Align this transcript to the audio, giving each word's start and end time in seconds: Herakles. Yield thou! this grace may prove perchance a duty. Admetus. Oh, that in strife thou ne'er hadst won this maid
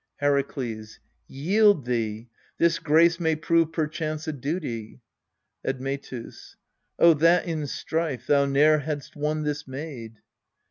Herakles. 0.19 0.97
Yield 1.27 1.85
thou! 1.85 2.21
this 2.57 2.79
grace 2.79 3.19
may 3.19 3.35
prove 3.35 3.71
perchance 3.71 4.27
a 4.27 4.33
duty. 4.33 4.99
Admetus. 5.63 6.55
Oh, 6.97 7.13
that 7.13 7.45
in 7.45 7.67
strife 7.67 8.25
thou 8.25 8.45
ne'er 8.47 8.79
hadst 8.79 9.15
won 9.15 9.43
this 9.43 9.67
maid 9.67 10.15